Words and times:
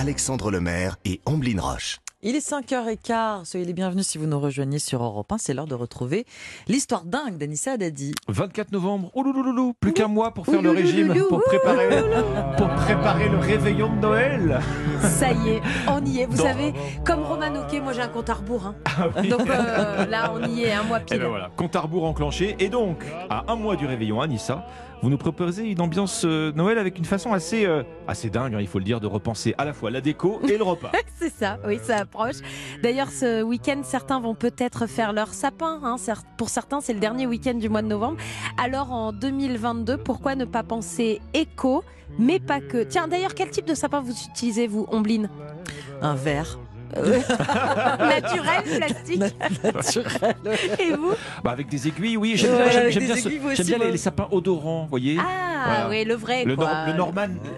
Alexandre 0.00 0.52
Lemaire 0.52 0.96
et 1.04 1.20
Amblin 1.26 1.60
Roche. 1.60 1.98
Il 2.20 2.34
est 2.34 2.44
5h15, 2.44 3.44
soyez 3.44 3.64
les 3.64 3.72
bienvenus 3.72 4.04
si 4.04 4.18
vous 4.18 4.26
nous 4.26 4.40
rejoignez 4.40 4.80
sur 4.80 5.04
Europe 5.04 5.30
1. 5.30 5.38
C'est 5.38 5.54
l'heure 5.54 5.68
de 5.68 5.76
retrouver 5.76 6.26
l'histoire 6.66 7.04
dingue 7.04 7.38
d'Anissa 7.38 7.76
Dadi. 7.76 8.12
24 8.26 8.72
novembre, 8.72 9.12
oh 9.14 9.22
loulouloulou, 9.22 9.74
plus 9.78 9.92
qu'un 9.92 10.08
mois 10.08 10.34
pour 10.34 10.44
faire 10.44 10.60
le 10.60 10.70
régime, 10.70 11.14
pour 11.28 11.40
préparer, 11.44 12.02
pour 12.56 12.68
préparer 12.70 13.28
le 13.28 13.38
réveillon 13.38 13.94
de 13.94 14.00
Noël. 14.00 14.58
Ça 15.00 15.30
y 15.30 15.48
est, 15.50 15.60
on 15.88 16.04
y 16.04 16.18
est. 16.22 16.26
Vous 16.26 16.38
savez, 16.38 16.74
comme 17.06 17.22
Roman 17.22 17.54
Oquet, 17.54 17.78
moi 17.80 17.92
j'ai 17.92 18.02
un 18.02 18.08
compte 18.08 18.28
à 18.30 18.34
rebours. 18.34 18.66
hein. 18.66 18.74
Ah 18.98 19.06
oui. 19.22 19.28
Donc 19.28 19.48
euh, 19.48 20.04
là, 20.06 20.32
on 20.34 20.44
y 20.44 20.64
est, 20.64 20.72
un 20.72 20.82
mois 20.82 20.98
Et 21.00 21.04
pile. 21.04 21.20
ben 21.20 21.28
voilà, 21.28 21.50
compte 21.56 21.76
à 21.76 21.80
rebours 21.82 22.04
enclenché. 22.04 22.56
Et 22.58 22.68
donc, 22.68 23.04
à 23.30 23.44
un 23.46 23.54
mois 23.54 23.76
du 23.76 23.86
réveillon, 23.86 24.20
Anissa, 24.20 24.66
vous 25.02 25.10
nous 25.10 25.18
proposez 25.18 25.70
une 25.70 25.80
ambiance 25.80 26.22
euh, 26.24 26.50
Noël 26.56 26.78
avec 26.78 26.98
une 26.98 27.04
façon 27.04 27.32
assez, 27.32 27.64
euh, 27.64 27.84
assez 28.08 28.28
dingue, 28.28 28.56
hein, 28.56 28.60
il 28.60 28.66
faut 28.66 28.80
le 28.80 28.84
dire, 28.84 28.98
de 28.98 29.06
repenser 29.06 29.54
à 29.56 29.64
la 29.64 29.72
fois 29.72 29.92
la 29.92 30.00
déco 30.00 30.40
et 30.48 30.58
le 30.58 30.64
repas. 30.64 30.90
C'est 31.20 31.32
ça, 31.32 31.58
oui, 31.64 31.78
ça 31.80 32.04
approche. 32.08 32.36
D'ailleurs, 32.82 33.10
ce 33.10 33.42
week-end, 33.42 33.80
certains 33.84 34.20
vont 34.20 34.34
peut-être 34.34 34.86
faire 34.86 35.12
leur 35.12 35.28
sapin. 35.34 35.80
hein. 35.82 35.96
Pour 36.36 36.48
certains, 36.48 36.80
c'est 36.80 36.94
le 36.94 37.00
dernier 37.00 37.26
week-end 37.26 37.54
du 37.54 37.68
mois 37.68 37.82
de 37.82 37.86
novembre. 37.88 38.16
Alors, 38.62 38.92
en 38.92 39.12
2022, 39.12 39.98
pourquoi 39.98 40.34
ne 40.34 40.44
pas 40.44 40.62
penser 40.62 41.20
éco, 41.34 41.84
mais 42.18 42.40
pas 42.40 42.60
que? 42.60 42.82
Tiens, 42.84 43.08
d'ailleurs, 43.08 43.34
quel 43.34 43.50
type 43.50 43.66
de 43.66 43.74
sapin 43.74 44.00
vous 44.00 44.14
utilisez, 44.30 44.66
vous, 44.66 44.86
Ombline 44.90 45.28
Un 46.02 46.14
verre 46.14 46.58
Naturel, 46.96 48.78
plastique 48.78 49.20
naturel. 49.62 50.34
Et 50.80 50.92
vous? 50.94 51.12
Bah, 51.44 51.50
avec 51.50 51.68
des 51.68 51.86
aiguilles, 51.86 52.16
oui, 52.16 52.32
j'aime 52.34 52.54
Ouais, 52.54 52.88
bien, 52.88 53.00
bien, 53.00 53.16
ce- 53.16 53.78
les, 53.78 53.90
les 53.90 53.96
sapins 53.98 54.26
odorants, 54.30 54.84
vous 54.84 54.88
voyez 54.88 55.18
Ah, 55.20 55.64
Voilà. 55.66 55.88
oui, 55.90 56.04
le 56.06 56.14
vrai. 56.14 56.44
le, 56.46 56.56
quoi. 56.56 56.64
Nor- 56.64 56.86
le 56.86 56.92
Norman 56.94 57.22
euh, 57.44 57.57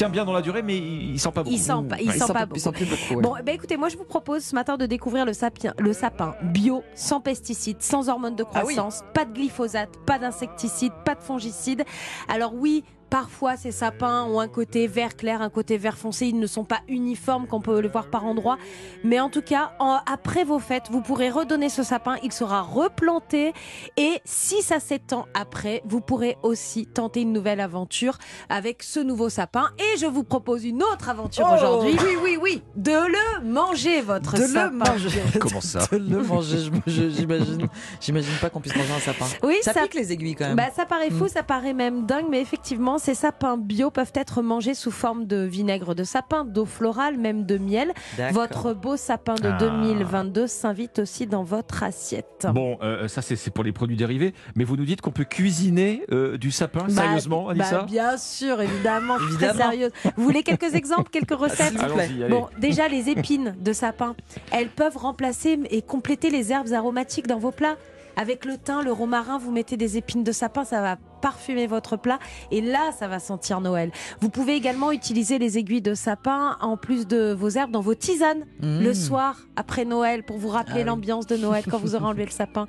tient 0.00 0.08
bien 0.08 0.24
dans 0.24 0.32
la 0.32 0.40
durée, 0.40 0.62
mais 0.62 0.78
il, 0.78 1.10
il 1.12 1.20
sent 1.20 1.30
pas 1.30 1.42
beaucoup. 1.42 1.54
Il 1.54 1.58
sent 1.58 1.72
pas, 1.86 1.96
il 2.00 2.08
Ouais. 2.08 2.16
sent 2.18 2.32
pas 2.32 2.46
beaucoup. 2.46 2.58
sont 2.58 2.72
plus 2.72 2.86
beaucoup. 2.86 3.16
ouais. 3.16 3.22
Bon, 3.22 3.34
ben 3.44 3.54
écoutez, 3.54 3.76
moi 3.76 3.90
je 3.90 3.98
vous 3.98 4.04
propose 4.04 4.42
ce 4.42 4.54
matin 4.54 4.78
de 4.78 4.86
découvrir 4.86 5.26
le 5.26 5.34
sapin, 5.34 5.74
le 5.78 5.92
sapin 5.92 6.34
bio, 6.42 6.82
sans 6.94 7.20
pesticides, 7.20 7.82
sans 7.82 8.08
hormones 8.08 8.34
de 8.34 8.44
Ah 8.54 8.62
oui. 8.64 8.74
croissance, 8.74 9.02
pas 9.12 9.26
de 9.26 9.34
glyphosate, 9.34 9.90
pas 10.06 10.18
d'insecticides, 10.18 10.94
pas 11.04 11.14
de 11.14 11.20
fongicides. 11.22 11.84
Alors 12.28 12.54
oui, 12.54 12.82
parfois 13.10 13.56
ces 13.56 13.72
sapins 13.72 14.24
ont 14.24 14.40
un 14.40 14.48
côté 14.48 14.86
vert 14.86 15.16
clair, 15.16 15.42
un 15.42 15.50
côté 15.50 15.76
vert 15.78 15.98
foncé, 15.98 16.26
ils 16.28 16.38
ne 16.38 16.46
sont 16.46 16.64
pas 16.64 16.80
uniformes 16.88 17.46
qu'on 17.46 17.60
peut 17.60 17.80
le 17.80 17.88
voir 17.88 18.06
par 18.08 18.24
endroits, 18.24 18.56
mais 19.04 19.20
en 19.20 19.28
tout 19.28 19.42
cas, 19.42 19.72
en- 19.80 19.98
après 20.10 20.44
vos 20.44 20.58
fêtes, 20.58 20.84
vous 20.90 21.02
pourrez 21.02 21.30
redonner 21.30 21.68
ce 21.68 21.82
sapin, 21.82 22.16
il 22.22 22.32
sera 22.32 22.62
replanté 22.62 23.52
et 23.96 24.20
si 24.24 24.62
ça 24.62 24.80
s'étend 24.80 25.26
après, 25.34 25.82
vous 25.84 26.00
pourrez 26.00 26.36
aussi 26.42 26.86
tenter 26.86 27.22
une 27.22 27.32
nouvelle 27.32 27.60
aventure 27.60 28.16
avec 28.48 28.82
ce 28.82 29.00
nouveau 29.00 29.28
sapin 29.28 29.70
et 29.78 29.98
je 29.98 30.06
vous 30.06 30.22
propose 30.24 30.64
une 30.64 30.82
autre 30.82 31.08
aventure 31.08 31.46
Oh, 31.50 31.54
aujourd'hui 31.54 31.96
Oui, 32.02 32.16
oui, 32.22 32.38
oui. 32.40 32.62
de 32.76 32.92
le 32.92 33.44
manger 33.44 34.00
votre 34.02 34.34
De 34.36 34.42
sapin. 34.46 34.70
le 34.70 34.76
manger. 34.92 35.22
Comment 35.40 35.60
ça 35.60 35.80
De 35.90 35.96
le 35.98 36.22
manger, 36.22 36.58
j'imagine. 36.86 37.68
J'imagine 38.00 38.34
pas 38.40 38.50
qu'on 38.50 38.60
puisse 38.60 38.76
manger 38.76 38.92
un 38.92 39.00
sapin. 39.00 39.26
Oui, 39.42 39.56
Ça, 39.62 39.72
ça, 39.72 39.82
pique 39.82 39.94
les 39.94 40.12
aiguilles 40.12 40.34
quand 40.36 40.46
même. 40.46 40.56
bah, 40.56 40.68
ça 40.74 40.86
paraît 40.86 41.10
fou, 41.10 41.24
Mm. 41.24 41.28
ça 41.28 41.42
paraît 41.42 41.74
même 41.74 42.06
dingue, 42.06 42.26
mais 42.30 42.40
effectivement, 42.40 42.98
ces 43.00 43.14
sapins 43.14 43.56
bio 43.56 43.90
peuvent 43.90 44.12
être 44.14 44.42
mangés 44.42 44.74
sous 44.74 44.90
forme 44.92 45.26
de 45.26 45.38
vinaigre 45.38 45.94
de 45.94 46.04
sapin, 46.04 46.44
d'eau 46.44 46.64
florale, 46.66 47.18
même 47.18 47.44
de 47.44 47.58
miel. 47.58 47.92
Votre 48.32 48.72
beau 48.74 48.96
sapin 48.96 49.34
de 49.34 49.48
Ah. 49.48 49.56
2022 49.58 50.46
s'invite 50.46 51.00
aussi 51.00 51.26
dans 51.26 51.42
votre 51.42 51.82
assiette. 51.82 52.46
Bon, 52.54 52.78
euh, 52.82 53.08
ça 53.08 53.22
c'est 53.22 53.34
c'est 53.36 53.50
pour 53.50 53.64
les 53.64 53.72
produits 53.72 53.96
dérivés, 53.96 54.34
mais 54.54 54.64
vous 54.64 54.76
nous 54.76 54.84
dites 54.84 55.00
qu'on 55.00 55.10
peut 55.10 55.24
cuisiner 55.24 56.04
euh, 56.12 56.36
du 56.38 56.50
sapin, 56.50 56.84
Bah, 56.84 56.90
sérieusement, 56.90 57.44
bah, 57.46 57.52
Anissa? 57.52 57.82
Bien 57.82 58.16
sûr, 58.16 58.60
évidemment, 58.60 59.18
je 59.18 59.28
suis 59.28 59.36
très 59.36 59.54
sérieuse. 59.56 59.90
Vous 60.16 60.22
voulez 60.24 60.42
quelques 60.42 60.74
exemples, 60.74 61.10
quelques 61.10 61.30
recettes. 61.38 61.80
Allons-y, 61.80 62.22
allez. 62.22 62.28
Bon, 62.28 62.46
déjà 62.58 62.86
les 62.88 63.08
épines 63.08 63.56
de 63.58 63.72
sapin, 63.72 64.14
elles 64.52 64.68
peuvent 64.68 64.96
remplacer 64.98 65.58
et 65.70 65.82
compléter 65.82 66.30
les 66.30 66.52
herbes 66.52 66.72
aromatiques 66.72 67.26
dans 67.26 67.38
vos 67.38 67.50
plats. 67.50 67.76
Avec 68.16 68.44
le 68.44 68.58
thym, 68.58 68.82
le 68.84 68.92
romarin, 68.92 69.38
vous 69.38 69.50
mettez 69.50 69.76
des 69.78 69.96
épines 69.96 70.24
de 70.24 70.32
sapin, 70.32 70.64
ça 70.64 70.82
va 70.82 70.98
parfumer 71.20 71.66
votre 71.66 71.96
plat 71.96 72.18
et 72.50 72.60
là, 72.60 72.90
ça 72.98 73.08
va 73.08 73.18
sentir 73.18 73.60
Noël. 73.60 73.90
Vous 74.20 74.28
pouvez 74.30 74.54
également 74.54 74.92
utiliser 74.92 75.38
les 75.38 75.58
aiguilles 75.58 75.82
de 75.82 75.94
sapin 75.94 76.56
en 76.60 76.76
plus 76.76 77.06
de 77.06 77.32
vos 77.32 77.50
herbes 77.50 77.70
dans 77.70 77.80
vos 77.80 77.94
tisanes 77.94 78.44
Mmh. 78.62 78.80
le 78.82 78.94
soir 78.94 79.36
après 79.56 79.84
Noël 79.84 80.22
pour 80.22 80.38
vous 80.38 80.48
rappeler 80.48 80.74
Ah 80.76 80.80
oui. 80.80 80.84
l'ambiance 80.84 81.26
de 81.26 81.36
Noël 81.36 81.64
quand 81.70 81.78
vous 81.78 81.94
aurez 81.94 82.04
enlevé 82.04 82.24
le 82.24 82.30
sapin. 82.30 82.66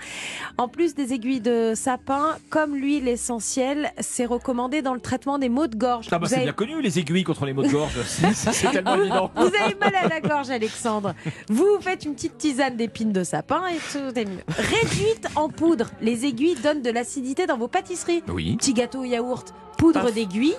En 0.57 0.67
plus 0.67 0.95
des 0.95 1.13
aiguilles 1.13 1.41
de 1.41 1.73
sapin, 1.75 2.37
comme 2.49 2.75
l'huile 2.75 3.07
essentielle, 3.07 3.91
c'est 3.99 4.25
recommandé 4.25 4.81
dans 4.81 4.93
le 4.93 4.99
traitement 4.99 5.37
des 5.37 5.49
maux 5.49 5.67
de 5.67 5.75
gorge. 5.75 6.07
Ah 6.11 6.19
bah 6.19 6.27
c'est 6.27 6.35
avez- 6.35 6.43
bien 6.45 6.53
connu 6.53 6.81
les 6.81 6.99
aiguilles 6.99 7.23
contre 7.23 7.45
les 7.45 7.53
maux 7.53 7.63
de 7.63 7.69
gorge, 7.69 7.97
c'est 8.05 8.33
c'est 8.33 8.71
tellement 8.71 8.95
évident. 8.95 9.31
vous 9.35 9.51
avez 9.63 9.75
mal 9.79 9.93
à 9.95 10.07
la 10.07 10.19
gorge, 10.21 10.49
Alexandre. 10.49 11.13
Vous 11.49 11.77
faites 11.81 12.05
une 12.05 12.15
petite 12.15 12.37
tisane 12.37 12.75
d'épines 12.77 13.11
de 13.13 13.23
sapin 13.23 13.63
et 13.67 13.77
tout 13.91 14.17
est 14.19 14.25
mieux. 14.25 14.43
Réduite 14.47 15.27
en 15.35 15.49
poudre, 15.49 15.85
les 16.01 16.25
aiguilles 16.25 16.55
donnent 16.63 16.81
de 16.81 16.89
l'acidité 16.91 17.45
dans 17.47 17.57
vos 17.57 17.67
pâtisseries. 17.67 18.23
Oui. 18.29 18.40
Petit 18.57 18.73
gâteau 18.73 18.99
au 18.99 19.03
yaourt, 19.03 19.53
poudre 19.77 20.11
d'aiguille. 20.11 20.55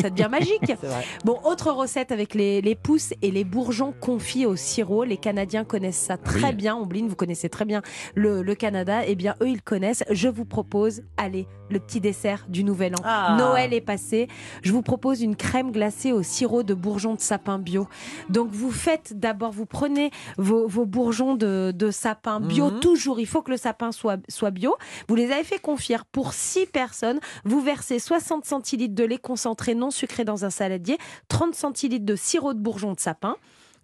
Ça 0.00 0.10
devient 0.10 0.28
magique. 0.30 0.72
Bon, 1.24 1.38
autre 1.44 1.70
recette 1.72 2.12
avec 2.12 2.34
les, 2.34 2.60
les 2.60 2.74
pousses 2.74 3.12
et 3.22 3.30
les 3.30 3.44
bourgeons 3.44 3.92
confits 4.00 4.46
au 4.46 4.54
sirop. 4.56 5.04
Les 5.04 5.16
Canadiens 5.16 5.64
connaissent 5.64 5.96
ça 5.98 6.16
très 6.16 6.48
Oui. 6.50 6.54
bien. 6.54 6.76
Ombline, 6.76 7.08
vous 7.08 7.16
connaissez 7.16 7.48
très 7.48 7.64
bien 7.64 7.82
le, 8.14 8.42
le 8.42 8.54
Canada. 8.54 9.00
Eh 9.06 9.14
bien, 9.14 9.34
eux, 9.40 9.48
ils 9.48 9.62
connaissent. 9.62 10.04
Je 10.10 10.28
vous 10.28 10.44
propose, 10.44 11.02
allez, 11.16 11.46
le 11.70 11.80
petit 11.80 12.00
dessert 12.00 12.46
du 12.48 12.62
Nouvel 12.64 12.94
An. 12.94 13.02
Ah. 13.04 13.36
Noël 13.38 13.72
est 13.74 13.80
passé. 13.80 14.28
Je 14.62 14.72
vous 14.72 14.82
propose 14.82 15.20
une 15.22 15.36
crème 15.36 15.72
glacée 15.72 16.12
au 16.12 16.22
sirop 16.22 16.62
de 16.62 16.74
bourgeons 16.74 17.14
de 17.14 17.20
sapin 17.20 17.58
bio. 17.58 17.88
Donc, 18.28 18.50
vous 18.52 18.70
faites 18.70 19.18
d'abord, 19.18 19.50
vous 19.52 19.66
prenez 19.66 20.10
vos, 20.38 20.68
vos 20.68 20.86
bourgeons 20.86 21.34
de, 21.34 21.72
de 21.74 21.90
sapin 21.90 22.40
bio. 22.40 22.70
Mhm. 22.70 22.80
Toujours, 22.80 23.18
il 23.20 23.26
faut 23.26 23.42
que 23.42 23.50
le 23.50 23.56
sapin 23.56 23.90
soit, 23.92 24.18
soit 24.28 24.50
bio. 24.50 24.76
Vous 25.08 25.14
les 25.16 25.30
avez 25.32 25.44
fait 25.44 25.58
confire 25.60 26.04
pour 26.04 26.32
6 26.34 26.66
personnes. 26.66 27.18
Vous 27.44 27.60
versez 27.60 27.98
60 27.98 28.44
centilitres 28.44 28.94
de 28.94 29.04
lait 29.04 29.18
concentré 29.18 29.74
non 29.74 29.85
sucré 29.90 30.24
dans 30.24 30.44
un 30.44 30.50
saladier, 30.50 30.98
30 31.28 31.54
centilitres 31.54 32.04
de 32.04 32.16
sirop 32.16 32.54
de 32.54 32.58
bourgeon 32.58 32.92
de 32.92 33.00
sapin. 33.00 33.36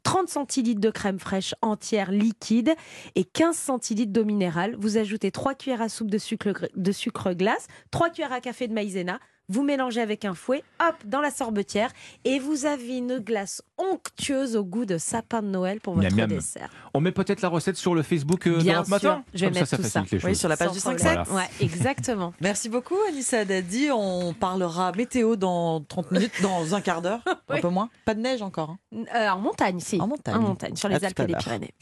30 0.03 0.29
centilitres 0.29 0.81
de 0.81 0.91
crème 0.91 1.21
fraîche 1.21 1.55
entière 1.63 2.11
liquide 2.11 2.75
et 3.15 3.25
15 3.25 3.57
centilitres 3.57 4.13
d'eau 4.13 4.25
minérale. 4.25 4.75
Vous 4.77 4.97
ajoutez 4.97 5.31
3 5.31 5.55
cuillères 5.55 5.83
à 5.83 5.89
soupe 5.89 6.11
de 6.11 6.19
sucre, 6.19 6.69
de 6.75 6.93
sucre 6.93 7.33
glace, 7.33 7.69
3 7.93 8.11
cuillères 8.11 8.33
à 8.33 8.41
café 8.41 8.67
de 8.67 8.73
maïzena. 8.73 9.21
Vous 9.49 9.63
mélangez 9.63 10.01
avec 10.01 10.25
un 10.25 10.35
fouet, 10.35 10.63
hop, 10.81 10.95
dans 11.05 11.21
la 11.21 11.31
sorbetière 11.31 11.91
et 12.25 12.39
vous 12.39 12.65
avez 12.65 12.97
une 12.99 13.19
glace 13.19 13.63
onctueuse 13.77 14.57
au 14.57 14.65
goût 14.65 14.85
de 14.85 14.99
sapin 14.99 15.43
de 15.43 15.49
Noël 15.49 15.81
pour 15.81 15.95
votre 15.95 16.07
Miam, 16.09 16.29
miam. 16.29 16.39
dessert. 16.39 16.71
On 16.95 17.01
met 17.01 17.13
peut-être 17.13 17.43
la 17.43 17.49
recette 17.49 17.77
sur 17.77 17.95
le 17.95 18.03
Facebook 18.03 18.47
euh, 18.47 18.59
Bien 18.59 18.83
sûr, 18.85 18.91
Matin 18.91 19.25
je 19.35 19.41
vais 19.41 19.47
Comme 19.47 19.55
mettre 19.55 19.67
ça, 19.69 19.77
ça 19.77 19.83
tout 19.83 19.83
ça. 19.89 20.01
facilite 20.01 20.13
les 20.23 20.27
Oui, 20.29 20.33
choses. 20.33 20.41
sur 20.41 20.49
la 20.49 20.57
page 20.57 20.73
du 20.73 20.81
Sans 20.81 20.97
5 20.97 21.15
problème. 21.25 21.37
Ouais, 21.37 21.49
exactement. 21.61 22.33
Merci 22.41 22.69
beaucoup, 22.69 22.97
Anissa 23.09 23.45
Dadi. 23.45 23.89
On 23.93 24.33
parlera 24.33 24.93
météo 24.93 25.37
dans 25.37 25.81
30 25.83 26.13
minutes, 26.13 26.33
dans 26.43 26.75
un 26.75 26.81
quart 26.81 27.03
d'heure, 27.03 27.21
un 27.49 27.61
peu 27.61 27.69
moins. 27.69 27.91
Pas 28.05 28.15
de 28.15 28.21
neige 28.21 28.43
encore. 28.43 28.71
hein. 28.95 29.05
Euh, 29.15 29.29
en 29.29 29.39
montagne, 29.39 29.81
si. 29.81 30.01
En 30.01 30.07
montagne. 30.07 30.35
En 30.37 30.41
montagne, 30.41 30.77
sur 30.77 30.89
les 30.89 31.05
Alpes 31.05 31.19
et 31.21 31.27
les. 31.27 31.35
Pyrénées. 31.35 31.71